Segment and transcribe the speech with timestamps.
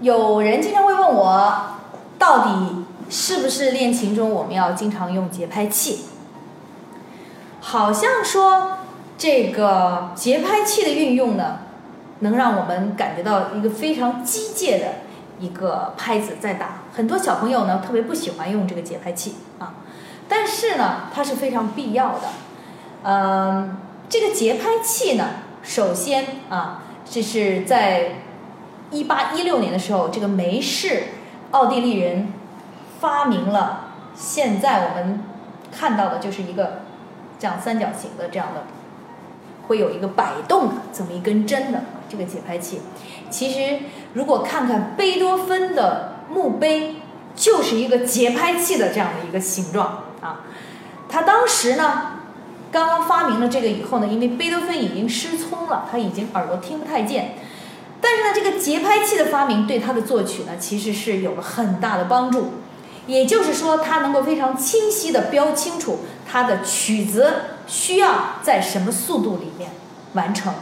[0.00, 1.76] 有人经常会问我，
[2.18, 6.06] 到底是不是练琴中我们要经常用节拍器？
[7.60, 8.78] 好像说
[9.18, 11.58] 这个节拍器的运用呢，
[12.20, 14.86] 能让我们感觉到一个非常机械的
[15.38, 16.80] 一个拍子在打。
[16.94, 19.74] 很多小朋友呢特别不喜欢用这个节拍器啊，
[20.28, 22.20] 但是呢它是非常必要的。
[23.02, 23.76] 嗯，
[24.08, 25.26] 这个节拍器呢，
[25.62, 28.22] 首先啊，这是在
[28.90, 31.04] 一八一六年的时候，这个梅氏
[31.50, 32.32] 奥地利人
[33.00, 35.24] 发明了现在我们
[35.70, 36.82] 看到的就是一个。
[37.42, 38.64] 这样三角形的这样的，
[39.66, 42.82] 会有一个摆动的这么一根针的这个节拍器。
[43.30, 43.78] 其实
[44.12, 46.96] 如果看看贝多芬的墓碑，
[47.34, 50.40] 就是一个节拍器的这样的一个形状啊。
[51.08, 52.16] 他当时呢，
[52.70, 57.36] 刚刚发明了这个以后呢，因为贝多芬已经失聪了，他已经耳朵听不太见。
[58.00, 62.52] 但是呢，这个节拍器的发明对他的作曲呢，其实是有了很大的帮助。
[63.06, 66.00] 也就是说，他能够非常清晰地标清楚。
[66.30, 67.32] 他的曲子
[67.66, 69.72] 需要在什么速度里面
[70.12, 70.54] 完成？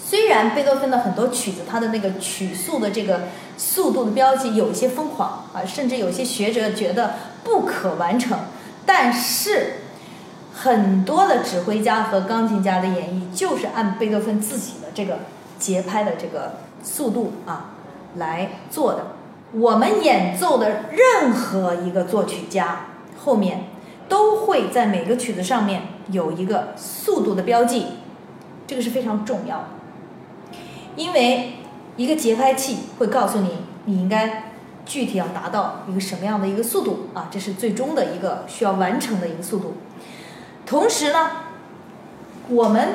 [0.00, 3.22] 虽然贝多芬的很多曲子，他的那个曲速的这个
[3.56, 8.38] 速度的标记有一些疯狂啊，甚至有些学者觉得不可完成，
[8.86, 9.82] 但是
[10.54, 15.18] 很多的指挥家和钢琴家的演绎就是按贝多芬自己的这个
[15.60, 17.74] 节拍的这个速度啊
[18.16, 19.12] 来做的。
[19.52, 22.86] 我们演奏的任何一个作曲家
[23.16, 23.66] 后面。
[24.10, 27.86] 都会在每个曲子上面有一个速度的标记，
[28.66, 29.64] 这个是非常重要的，
[30.96, 31.52] 因为
[31.96, 34.50] 一个节拍器会告诉你你应该
[34.84, 39.74] 具体要达到一个什么样的一个速度啊，这是最终的一个需要完成的一个速度。
[40.66, 41.30] 同时呢，
[42.48, 42.88] 我们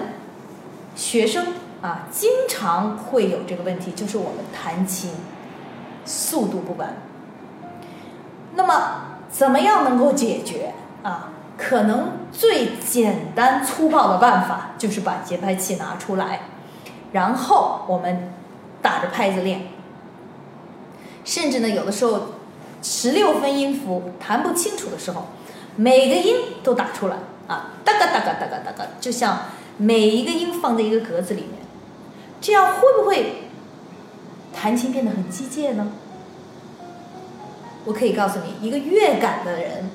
[0.97, 1.45] 学生
[1.85, 5.11] 啊经常会有这个问题，就是我们弹琴
[6.03, 6.87] 速度不稳。
[8.55, 10.73] 那么怎么样能够解决？
[11.03, 16.39] 啊，可能最简单粗暴的办法就是把节拍器拿出来，
[17.11, 18.33] 然后我们
[18.81, 19.67] 打着拍子练。
[21.23, 22.19] 甚至呢，有的时候
[22.81, 25.27] 十六分音符弹不清楚的时候，
[25.75, 29.41] 每个音都打出来啊，哒嘎哒嘎哒嘎哒嘎，就像
[29.77, 31.64] 每一个音放在一个格子里面，
[32.41, 33.49] 这样会不会
[34.53, 35.87] 弹琴变得很机械呢？
[37.85, 39.89] 我可以告诉你，一个乐感的人。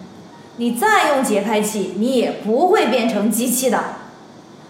[0.57, 3.83] 你再用节拍器，你也不会变成机器的，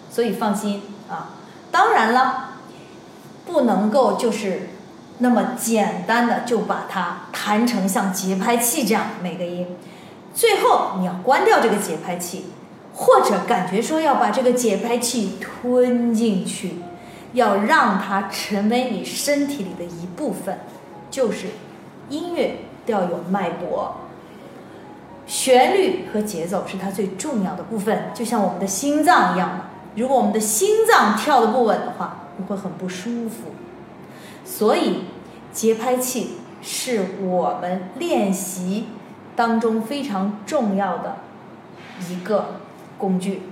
[0.08, 1.30] 所以放心啊。
[1.72, 2.50] 当然了，
[3.44, 4.68] 不能够就是
[5.18, 9.66] 那么简单的就把它弹成像节拍器这样每个音。
[10.32, 12.46] 最后你要关掉这个节拍器，
[12.94, 16.76] 或者感觉说要把这个节拍器吞进去，
[17.32, 20.58] 要让它成为你身体里的一部分，
[21.10, 21.48] 就是
[22.08, 23.96] 音乐要有脉搏。
[25.26, 29.64] 旋律和节奏是它最重要的部分，就像我们的心脏一样的。
[29.94, 33.52] 如果我们的心脏跳的不稳的话，你会很不舒服。
[34.44, 35.04] 所以，
[35.52, 38.86] 节拍器是我们练习
[39.36, 41.18] 当中非常重要的
[42.08, 42.60] 一个
[42.98, 43.42] 工具。